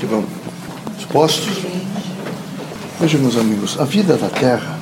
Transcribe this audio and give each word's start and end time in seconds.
que 0.00 0.06
vamos. 0.06 0.30
Dispostos? 0.96 1.58
Vejam, 2.98 3.20
meus 3.20 3.36
amigos, 3.36 3.78
a 3.78 3.84
vida 3.84 4.16
da 4.16 4.28
Terra 4.28 4.78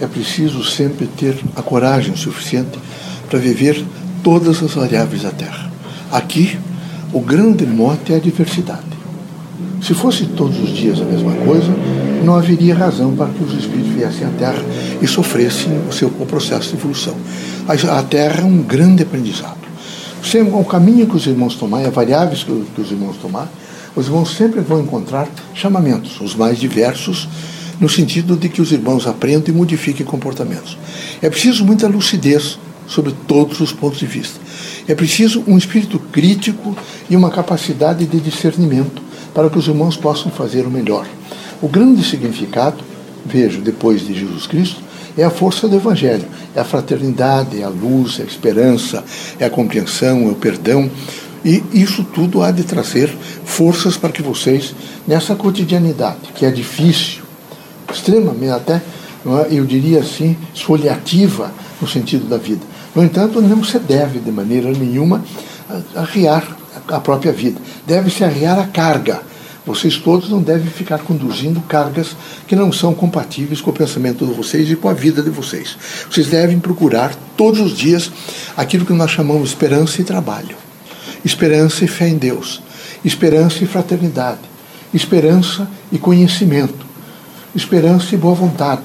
é 0.00 0.06
preciso 0.06 0.64
sempre 0.64 1.06
ter 1.06 1.38
a 1.54 1.62
coragem 1.62 2.16
suficiente 2.16 2.78
para 3.28 3.38
viver 3.38 3.84
todas 4.22 4.62
as 4.62 4.72
variáveis 4.72 5.22
da 5.22 5.30
Terra. 5.30 5.70
Aqui, 6.10 6.58
o 7.12 7.20
grande 7.20 7.66
mote 7.66 8.14
é 8.14 8.16
a 8.16 8.18
diversidade. 8.18 8.80
Se 9.82 9.94
fosse 9.94 10.24
todos 10.26 10.58
os 10.58 10.70
dias 10.70 11.00
a 11.00 11.04
mesma 11.04 11.32
coisa, 11.44 11.70
não 12.24 12.34
haveria 12.34 12.74
razão 12.74 13.14
para 13.14 13.28
que 13.28 13.44
os 13.44 13.52
espíritos 13.52 13.92
viessem 13.92 14.26
à 14.26 14.30
Terra 14.30 14.62
e 15.02 15.06
sofressem 15.06 15.72
o 15.88 15.92
seu 15.92 16.08
o 16.08 16.24
processo 16.24 16.70
de 16.70 16.76
evolução. 16.76 17.14
A 17.68 18.02
Terra 18.02 18.40
é 18.40 18.44
um 18.44 18.62
grande 18.62 19.02
aprendizado. 19.02 19.60
O 20.54 20.64
caminho 20.64 21.06
que 21.06 21.16
os 21.16 21.26
irmãos 21.26 21.56
tomarem, 21.56 21.86
as 21.86 21.94
variáveis 21.94 22.42
que 22.42 22.80
os 22.80 22.90
irmãos 22.90 23.16
tomarem, 23.16 23.50
os 23.94 24.06
irmãos 24.06 24.36
sempre 24.36 24.60
vão 24.60 24.80
encontrar 24.80 25.28
chamamentos, 25.54 26.20
os 26.20 26.34
mais 26.34 26.58
diversos, 26.58 27.28
no 27.80 27.88
sentido 27.88 28.36
de 28.36 28.48
que 28.48 28.62
os 28.62 28.72
irmãos 28.72 29.06
aprendam 29.06 29.54
e 29.54 29.56
modifiquem 29.56 30.06
comportamentos. 30.06 30.78
É 31.20 31.28
preciso 31.28 31.64
muita 31.64 31.88
lucidez 31.88 32.58
sobre 32.86 33.14
todos 33.26 33.60
os 33.60 33.72
pontos 33.72 33.98
de 33.98 34.06
vista. 34.06 34.40
É 34.86 34.94
preciso 34.94 35.42
um 35.46 35.56
espírito 35.56 35.98
crítico 35.98 36.76
e 37.08 37.16
uma 37.16 37.30
capacidade 37.30 38.06
de 38.06 38.20
discernimento 38.20 39.02
para 39.34 39.48
que 39.48 39.58
os 39.58 39.66
irmãos 39.66 39.96
possam 39.96 40.30
fazer 40.30 40.66
o 40.66 40.70
melhor. 40.70 41.06
O 41.60 41.68
grande 41.68 42.04
significado, 42.04 42.82
vejo, 43.24 43.60
depois 43.60 44.06
de 44.06 44.14
Jesus 44.14 44.46
Cristo, 44.46 44.80
é 45.16 45.24
a 45.24 45.30
força 45.30 45.68
do 45.68 45.76
Evangelho, 45.76 46.24
é 46.54 46.60
a 46.60 46.64
fraternidade, 46.64 47.60
é 47.60 47.64
a 47.64 47.68
luz, 47.68 48.18
é 48.18 48.22
a 48.22 48.26
esperança, 48.26 49.04
é 49.38 49.44
a 49.44 49.50
compreensão, 49.50 50.28
é 50.28 50.30
o 50.30 50.34
perdão. 50.34 50.90
E 51.44 51.62
isso 51.72 52.04
tudo 52.04 52.42
há 52.42 52.50
de 52.50 52.62
trazer 52.62 53.08
forças 53.44 53.96
para 53.96 54.12
que 54.12 54.22
vocês, 54.22 54.74
nessa 55.06 55.34
cotidianidade, 55.34 56.32
que 56.34 56.46
é 56.46 56.50
difícil, 56.50 57.22
extremamente 57.92 58.50
até, 58.50 58.74
é, 58.74 59.48
eu 59.50 59.64
diria 59.64 60.00
assim, 60.00 60.36
esfoliativa 60.54 61.52
no 61.80 61.88
sentido 61.88 62.28
da 62.28 62.36
vida. 62.36 62.62
No 62.94 63.02
entanto, 63.02 63.40
não 63.40 63.64
se 63.64 63.78
deve 63.78 64.18
de 64.20 64.30
maneira 64.30 64.70
nenhuma 64.70 65.24
arriar 65.94 66.56
a 66.88 67.00
própria 67.00 67.32
vida. 67.32 67.60
Deve-se 67.86 68.24
arriar 68.24 68.58
a 68.58 68.66
carga. 68.66 69.20
Vocês 69.64 69.96
todos 69.96 70.28
não 70.28 70.42
devem 70.42 70.66
ficar 70.66 70.98
conduzindo 70.98 71.60
cargas 71.62 72.16
que 72.48 72.56
não 72.56 72.72
são 72.72 72.92
compatíveis 72.92 73.60
com 73.60 73.70
o 73.70 73.74
pensamento 73.74 74.26
de 74.26 74.32
vocês 74.32 74.68
e 74.68 74.74
com 74.74 74.88
a 74.88 74.92
vida 74.92 75.22
de 75.22 75.30
vocês. 75.30 75.76
Vocês 76.10 76.26
devem 76.26 76.58
procurar 76.58 77.14
todos 77.36 77.60
os 77.60 77.76
dias 77.76 78.10
aquilo 78.56 78.84
que 78.84 78.92
nós 78.92 79.12
chamamos 79.12 79.50
esperança 79.50 80.00
e 80.00 80.04
trabalho. 80.04 80.56
Esperança 81.24 81.84
e 81.84 81.88
fé 81.88 82.08
em 82.08 82.16
Deus. 82.16 82.62
Esperança 83.04 83.62
e 83.62 83.66
fraternidade. 83.66 84.40
Esperança 84.92 85.68
e 85.90 85.98
conhecimento. 85.98 86.86
Esperança 87.54 88.14
e 88.14 88.18
boa 88.18 88.34
vontade. 88.34 88.82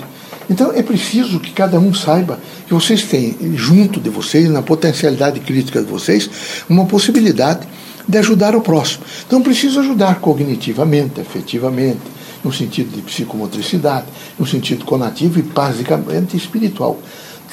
Então 0.50 0.72
é 0.72 0.82
preciso 0.82 1.40
que 1.40 1.52
cada 1.52 1.80
um 1.80 1.94
saiba 1.94 2.40
que 2.68 2.74
vocês 2.74 3.04
têm 3.04 3.36
junto 3.56 4.00
de 4.00 4.10
vocês, 4.10 4.50
na 4.50 4.62
potencialidade 4.62 5.40
crítica 5.42 5.82
de 5.82 5.88
vocês, 5.88 6.30
uma 6.70 6.86
possibilidade 6.86 7.68
de 8.08 8.18
ajudar 8.18 8.56
o 8.56 8.62
próximo. 8.62 9.04
Então, 9.26 9.42
preciso 9.42 9.80
ajudar 9.82 10.22
cognitivamente, 10.22 11.20
efetivamente, 11.20 12.00
no 12.44 12.54
sentido 12.54 12.96
de 12.96 13.02
psicomotricidade, 13.02 14.06
no 14.40 14.48
sentido 14.48 14.86
conativo 14.86 15.40
e 15.40 15.42
basicamente 15.42 16.38
espiritual. 16.38 16.98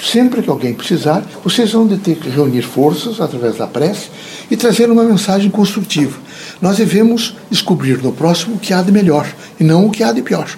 Sempre 0.01 0.43
que 0.43 0.51
alguém 0.51 0.75
precisar, 0.75 1.25
vocês 1.43 1.73
vão 1.73 1.87
ter 1.89 2.17
que 2.17 2.29
reunir 2.29 2.63
forças 2.63 3.21
através 3.21 3.57
da 3.57 3.67
prece 3.67 4.09
e 4.51 4.57
trazer 4.57 4.91
uma 4.91 5.05
mensagem 5.05 5.51
construtiva. 5.51 6.19
Nós 6.61 6.77
devemos 6.77 7.37
descobrir 7.51 8.03
no 8.03 8.13
próximo 8.13 8.57
o 8.57 8.59
que 8.59 8.73
há 8.73 8.83
de 8.83 8.93
melhor 8.93 9.27
e 9.59 9.65
não 9.65 9.87
o 9.87 9.91
que 9.91 10.03
há 10.03 10.13
de 10.13 10.23
pior. 10.23 10.49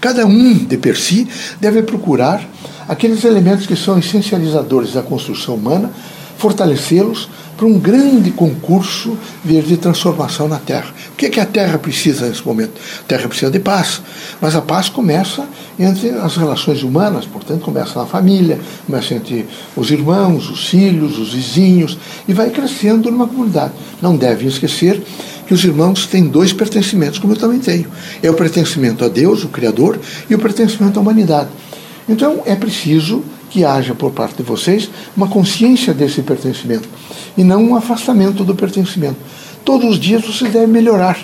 Cada 0.00 0.26
um 0.26 0.54
de 0.54 0.76
per 0.76 0.96
si 0.96 1.28
deve 1.60 1.82
procurar 1.82 2.46
aqueles 2.88 3.24
elementos 3.24 3.66
que 3.66 3.76
são 3.76 3.98
essencializadores 3.98 4.92
da 4.92 5.02
construção 5.02 5.54
humana, 5.54 5.90
fortalecê-los 6.36 7.28
para 7.56 7.66
um 7.66 7.78
grande 7.78 8.30
concurso 8.32 9.16
de 9.44 9.76
transformação 9.76 10.48
na 10.48 10.58
Terra. 10.58 10.92
O 11.12 11.16
que, 11.16 11.26
é 11.26 11.30
que 11.30 11.40
a 11.40 11.46
Terra 11.46 11.78
precisa 11.78 12.28
nesse 12.28 12.44
momento? 12.44 12.72
A 13.00 13.02
Terra 13.04 13.28
precisa 13.28 13.50
de 13.50 13.60
paz, 13.60 14.02
mas 14.40 14.56
a 14.56 14.60
paz 14.60 14.88
começa 14.88 15.46
entre 15.78 16.10
as 16.10 16.36
relações 16.36 16.82
humanas, 16.82 17.26
portanto, 17.26 17.62
começa 17.62 17.98
na 17.98 18.06
família, 18.06 18.58
começa 18.86 19.14
entre 19.14 19.46
os 19.76 19.90
irmãos, 19.90 20.50
os 20.50 20.66
filhos, 20.68 21.18
os 21.18 21.32
vizinhos, 21.32 21.96
e 22.26 22.32
vai 22.32 22.50
crescendo 22.50 23.10
numa 23.10 23.26
comunidade. 23.26 23.72
Não 24.02 24.16
devem 24.16 24.48
esquecer 24.48 25.00
que 25.46 25.54
os 25.54 25.64
irmãos 25.64 26.06
têm 26.06 26.24
dois 26.24 26.52
pertencimentos, 26.52 27.18
como 27.18 27.34
eu 27.34 27.38
também 27.38 27.60
tenho: 27.60 27.86
é 28.22 28.30
o 28.30 28.34
pertencimento 28.34 29.04
a 29.04 29.08
Deus, 29.08 29.44
o 29.44 29.48
Criador, 29.48 29.98
e 30.28 30.34
o 30.34 30.38
pertencimento 30.38 30.98
à 30.98 31.02
humanidade. 31.02 31.50
Então, 32.08 32.42
é 32.44 32.54
preciso 32.54 33.22
que 33.54 33.64
haja 33.64 33.94
por 33.94 34.10
parte 34.10 34.38
de 34.38 34.42
vocês 34.42 34.90
uma 35.16 35.28
consciência 35.28 35.94
desse 35.94 36.22
pertencimento 36.22 36.88
e 37.38 37.44
não 37.44 37.62
um 37.62 37.76
afastamento 37.76 38.42
do 38.42 38.52
pertencimento. 38.52 39.14
Todos 39.64 39.90
os 39.90 40.00
dias 40.00 40.26
vocês 40.26 40.52
devem 40.52 40.66
melhorar, 40.66 41.16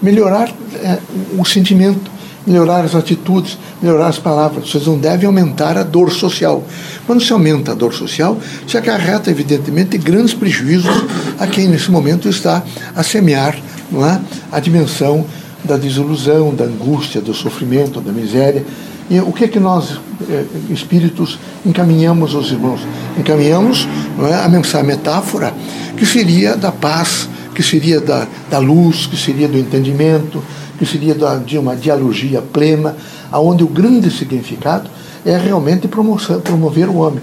melhorar 0.00 0.50
é, 0.76 0.96
o 1.38 1.44
sentimento, 1.44 2.10
melhorar 2.46 2.86
as 2.86 2.94
atitudes, 2.94 3.58
melhorar 3.82 4.06
as 4.06 4.18
palavras. 4.18 4.70
Vocês 4.70 4.86
não 4.86 4.98
devem 4.98 5.26
aumentar 5.26 5.76
a 5.76 5.82
dor 5.82 6.10
social. 6.10 6.64
Quando 7.06 7.22
se 7.22 7.30
aumenta 7.34 7.72
a 7.72 7.74
dor 7.74 7.92
social, 7.92 8.38
se 8.66 8.78
acarreta, 8.78 9.30
evidentemente, 9.30 9.98
grandes 9.98 10.32
prejuízos 10.32 11.04
a 11.38 11.46
quem 11.46 11.68
nesse 11.68 11.90
momento 11.90 12.30
está 12.30 12.62
a 12.96 13.02
semear 13.02 13.58
é? 13.58 14.20
a 14.50 14.58
dimensão 14.58 15.26
da 15.62 15.76
desilusão, 15.76 16.54
da 16.54 16.64
angústia, 16.64 17.20
do 17.20 17.34
sofrimento, 17.34 18.00
da 18.00 18.10
miséria 18.10 18.64
e 19.10 19.20
o 19.20 19.32
que 19.32 19.44
é 19.44 19.48
que 19.48 19.60
nós, 19.60 20.00
eh, 20.28 20.44
espíritos, 20.70 21.38
encaminhamos 21.64 22.34
aos 22.34 22.50
irmãos? 22.50 22.80
Encaminhamos 23.18 23.86
é, 24.30 24.34
a 24.34 24.48
mensagem, 24.48 24.86
metáfora, 24.86 25.52
que 25.96 26.06
seria 26.06 26.56
da 26.56 26.72
paz, 26.72 27.28
que 27.54 27.62
seria 27.62 28.00
da, 28.00 28.26
da 28.50 28.58
luz, 28.58 29.06
que 29.06 29.16
seria 29.16 29.46
do 29.46 29.58
entendimento, 29.58 30.42
que 30.78 30.86
seria 30.86 31.14
da, 31.14 31.36
de 31.36 31.58
uma 31.58 31.76
dialogia 31.76 32.40
plena, 32.40 32.96
aonde 33.30 33.62
o 33.62 33.66
grande 33.66 34.10
significado 34.10 34.88
é 35.24 35.36
realmente 35.36 35.86
promover 35.86 36.88
o 36.88 36.96
homem. 36.96 37.20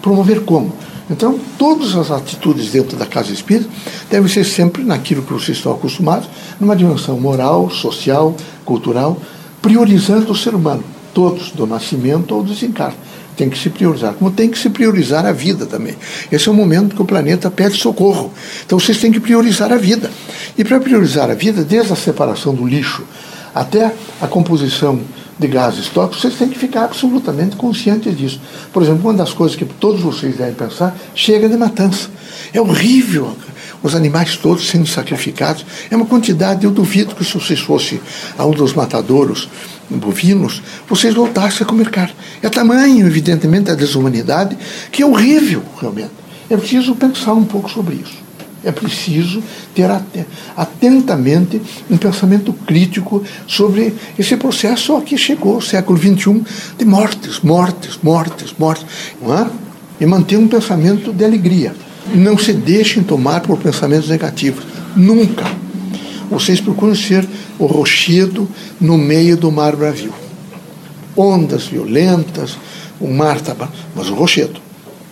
Promover 0.00 0.44
como? 0.44 0.72
Então, 1.10 1.36
todas 1.58 1.96
as 1.96 2.12
atitudes 2.12 2.70
dentro 2.70 2.96
da 2.96 3.06
casa 3.06 3.32
espírita 3.32 3.68
devem 4.08 4.28
ser 4.28 4.44
sempre 4.44 4.84
naquilo 4.84 5.22
que 5.22 5.32
vocês 5.32 5.56
estão 5.56 5.72
acostumados, 5.72 6.28
numa 6.60 6.76
dimensão 6.76 7.18
moral, 7.18 7.68
social, 7.70 8.36
cultural, 8.64 9.16
priorizando 9.60 10.30
o 10.30 10.36
ser 10.36 10.54
humano 10.54 10.84
todos, 11.18 11.50
do 11.50 11.66
nascimento 11.66 12.32
ao 12.32 12.44
desencarne. 12.44 12.94
Tem 13.36 13.50
que 13.50 13.58
se 13.58 13.70
priorizar. 13.70 14.14
Como 14.14 14.30
tem 14.30 14.48
que 14.48 14.56
se 14.56 14.70
priorizar 14.70 15.26
a 15.26 15.32
vida 15.32 15.66
também. 15.66 15.96
Esse 16.30 16.48
é 16.48 16.52
o 16.52 16.54
momento 16.54 16.94
que 16.94 17.02
o 17.02 17.04
planeta 17.04 17.50
pede 17.50 17.76
socorro. 17.76 18.32
Então 18.64 18.78
vocês 18.78 18.98
têm 18.98 19.10
que 19.10 19.18
priorizar 19.18 19.72
a 19.72 19.76
vida. 19.76 20.12
E 20.56 20.62
para 20.62 20.78
priorizar 20.78 21.28
a 21.28 21.34
vida, 21.34 21.64
desde 21.64 21.92
a 21.92 21.96
separação 21.96 22.54
do 22.54 22.64
lixo 22.64 23.02
até 23.52 23.92
a 24.20 24.28
composição 24.28 25.00
de 25.36 25.48
gases 25.48 25.88
tóxicos, 25.88 26.20
vocês 26.20 26.34
têm 26.34 26.50
que 26.50 26.58
ficar 26.58 26.84
absolutamente 26.84 27.56
conscientes 27.56 28.16
disso. 28.16 28.40
Por 28.72 28.80
exemplo, 28.84 29.10
uma 29.10 29.14
das 29.14 29.32
coisas 29.32 29.56
que 29.56 29.64
todos 29.64 30.00
vocês 30.00 30.36
devem 30.36 30.54
pensar, 30.54 30.96
chega 31.16 31.48
de 31.48 31.56
matança. 31.56 32.08
É 32.52 32.60
horrível 32.60 33.36
os 33.82 33.96
animais 33.96 34.36
todos 34.36 34.68
sendo 34.68 34.86
sacrificados. 34.86 35.66
É 35.90 35.96
uma 35.96 36.06
quantidade, 36.06 36.64
eu 36.64 36.70
duvido 36.70 37.16
que 37.16 37.24
se 37.24 37.34
vocês 37.34 37.58
fossem 37.58 38.00
a 38.36 38.46
um 38.46 38.52
dos 38.52 38.72
matadouros 38.72 39.48
bovinos, 39.96 40.62
vocês 40.88 41.14
voltassem 41.14 41.62
a 41.62 41.68
comer 41.68 41.90
carne. 41.90 42.14
É 42.42 42.48
tamanho, 42.48 43.06
evidentemente, 43.06 43.70
a 43.70 43.74
desumanidade, 43.74 44.56
que 44.92 45.02
é 45.02 45.06
horrível, 45.06 45.62
realmente. 45.80 46.10
É 46.50 46.56
preciso 46.56 46.94
pensar 46.94 47.34
um 47.34 47.44
pouco 47.44 47.70
sobre 47.70 47.96
isso. 47.96 48.28
É 48.64 48.72
preciso 48.72 49.42
ter 49.74 49.88
atentamente 50.56 51.62
um 51.88 51.96
pensamento 51.96 52.52
crítico 52.52 53.22
sobre 53.46 53.94
esse 54.18 54.36
processo 54.36 54.96
a 54.96 55.02
que 55.02 55.16
chegou 55.16 55.58
o 55.58 55.62
século 55.62 55.98
XXI 55.98 56.42
de 56.76 56.84
mortes, 56.84 57.40
mortes, 57.40 57.98
mortes, 58.02 58.54
mortes. 58.58 58.86
Não 59.22 59.38
é? 59.38 59.46
E 60.00 60.06
manter 60.06 60.36
um 60.36 60.48
pensamento 60.48 61.12
de 61.12 61.24
alegria. 61.24 61.74
Não 62.14 62.36
se 62.36 62.52
deixem 62.52 63.02
tomar 63.02 63.40
por 63.40 63.58
pensamentos 63.58 64.08
negativos. 64.08 64.64
Nunca. 64.96 65.44
Vocês 66.30 66.60
procuram 66.60 66.94
ser 66.94 67.26
o 67.58 67.66
rochedo 67.66 68.48
no 68.80 68.98
meio 68.98 69.36
do 69.36 69.50
mar 69.50 69.74
bravio. 69.74 70.12
Ondas 71.16 71.66
violentas, 71.66 72.56
o 73.00 73.08
mar 73.08 73.36
está. 73.36 73.56
Mas 73.94 74.08
o 74.08 74.14
rochedo. 74.14 74.60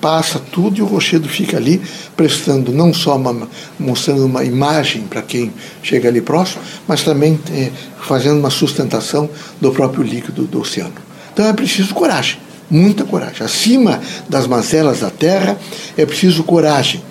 Passa 0.00 0.38
tudo 0.38 0.78
e 0.78 0.82
o 0.82 0.86
rochedo 0.86 1.26
fica 1.26 1.56
ali, 1.56 1.80
prestando 2.16 2.70
não 2.70 2.92
só 2.92 3.16
uma, 3.16 3.48
mostrando 3.78 4.26
uma 4.26 4.44
imagem 4.44 5.02
para 5.02 5.22
quem 5.22 5.52
chega 5.82 6.08
ali 6.08 6.20
próximo, 6.20 6.62
mas 6.86 7.02
também 7.02 7.40
é, 7.50 7.70
fazendo 8.02 8.38
uma 8.38 8.50
sustentação 8.50 9.28
do 9.58 9.72
próprio 9.72 10.04
líquido 10.04 10.44
do 10.44 10.60
oceano. 10.60 10.94
Então 11.32 11.46
é 11.46 11.52
preciso 11.52 11.94
coragem, 11.94 12.38
muita 12.70 13.04
coragem. 13.04 13.44
Acima 13.44 14.00
das 14.28 14.46
mazelas 14.46 15.00
da 15.00 15.10
terra 15.10 15.58
é 15.96 16.04
preciso 16.04 16.44
coragem. 16.44 17.02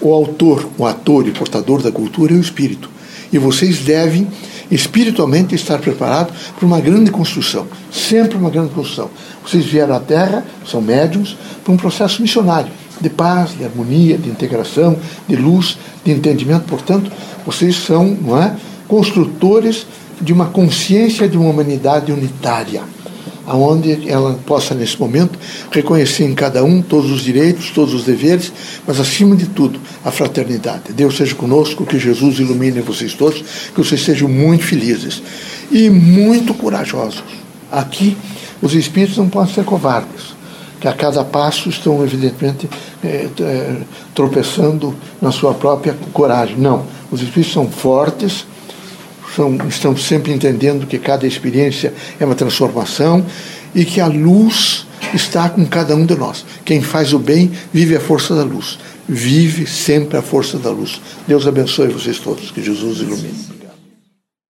O 0.00 0.12
autor, 0.12 0.68
o 0.76 0.84
ator 0.84 1.26
e 1.26 1.32
portador 1.32 1.82
da 1.82 1.90
cultura 1.90 2.34
é 2.34 2.36
o 2.36 2.40
espírito. 2.40 2.95
E 3.32 3.38
vocês 3.38 3.78
devem 3.78 4.26
espiritualmente 4.70 5.54
estar 5.54 5.78
preparado 5.78 6.32
para 6.56 6.66
uma 6.66 6.80
grande 6.80 7.10
construção, 7.10 7.66
sempre 7.92 8.36
uma 8.36 8.50
grande 8.50 8.70
construção. 8.70 9.10
Vocês 9.44 9.64
vieram 9.64 9.94
à 9.94 10.00
Terra, 10.00 10.44
são 10.66 10.80
médiums, 10.80 11.36
para 11.64 11.72
um 11.72 11.76
processo 11.76 12.20
missionário, 12.20 12.70
de 13.00 13.10
paz, 13.10 13.56
de 13.56 13.64
harmonia, 13.64 14.18
de 14.18 14.28
integração, 14.28 14.98
de 15.28 15.36
luz, 15.36 15.78
de 16.04 16.12
entendimento. 16.12 16.64
Portanto, 16.64 17.10
vocês 17.44 17.76
são 17.76 18.16
não 18.20 18.40
é, 18.40 18.56
construtores 18.88 19.86
de 20.20 20.32
uma 20.32 20.46
consciência 20.46 21.28
de 21.28 21.36
uma 21.36 21.50
humanidade 21.50 22.10
unitária 22.10 22.82
aonde 23.46 24.08
ela 24.10 24.34
possa, 24.44 24.74
nesse 24.74 24.98
momento, 24.98 25.38
reconhecer 25.70 26.24
em 26.24 26.34
cada 26.34 26.64
um 26.64 26.82
todos 26.82 27.10
os 27.10 27.22
direitos, 27.22 27.70
todos 27.70 27.94
os 27.94 28.04
deveres, 28.04 28.52
mas, 28.86 28.98
acima 28.98 29.36
de 29.36 29.46
tudo, 29.46 29.80
a 30.04 30.10
fraternidade. 30.10 30.92
Deus 30.92 31.16
seja 31.16 31.34
conosco, 31.34 31.86
que 31.86 31.98
Jesus 31.98 32.38
ilumine 32.40 32.80
vocês 32.80 33.14
todos, 33.14 33.42
que 33.74 33.78
vocês 33.78 34.02
sejam 34.02 34.28
muito 34.28 34.64
felizes 34.64 35.22
e 35.70 35.88
muito 35.88 36.52
corajosos. 36.54 37.22
Aqui, 37.70 38.16
os 38.60 38.74
espíritos 38.74 39.16
não 39.16 39.28
podem 39.28 39.54
ser 39.54 39.64
covardes, 39.64 40.34
que 40.80 40.88
a 40.88 40.92
cada 40.92 41.24
passo 41.24 41.68
estão, 41.68 42.02
evidentemente, 42.02 42.68
é, 43.02 43.28
é, 43.40 43.76
tropeçando 44.14 44.94
na 45.20 45.30
sua 45.30 45.54
própria 45.54 45.96
coragem. 46.12 46.56
Não, 46.56 46.84
os 47.10 47.22
espíritos 47.22 47.52
são 47.52 47.70
fortes, 47.70 48.46
são, 49.36 49.56
estão 49.68 49.96
sempre 49.96 50.32
entendendo 50.32 50.86
que 50.86 50.98
cada 50.98 51.26
experiência 51.26 51.92
é 52.18 52.24
uma 52.24 52.34
transformação 52.34 53.24
e 53.74 53.84
que 53.84 54.00
a 54.00 54.06
luz 54.06 54.86
está 55.12 55.48
com 55.50 55.64
cada 55.66 55.94
um 55.94 56.06
de 56.06 56.16
nós. 56.16 56.44
Quem 56.64 56.80
faz 56.80 57.12
o 57.12 57.18
bem 57.18 57.52
vive 57.72 57.94
a 57.94 58.00
força 58.00 58.34
da 58.34 58.42
luz. 58.42 58.78
Vive 59.06 59.66
sempre 59.66 60.16
a 60.16 60.22
força 60.22 60.58
da 60.58 60.70
luz. 60.70 61.00
Deus 61.28 61.46
abençoe 61.46 61.88
vocês 61.88 62.18
todos. 62.18 62.50
Que 62.50 62.62
Jesus 62.62 62.98
ilumine. 62.98 63.55